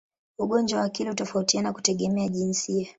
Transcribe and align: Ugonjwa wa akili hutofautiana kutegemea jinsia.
Ugonjwa 0.39 0.79
wa 0.79 0.85
akili 0.85 1.09
hutofautiana 1.09 1.73
kutegemea 1.73 2.27
jinsia. 2.29 2.89